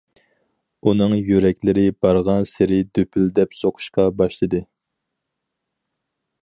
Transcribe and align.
ئۇنىڭ 0.91 1.11
يۈرەكلىرى 1.27 1.83
بارغانسېرى 2.05 2.81
دۈپۈلدەپ 2.99 3.55
سوقۇشقا 3.59 4.07
باشلىدى. 4.23 4.67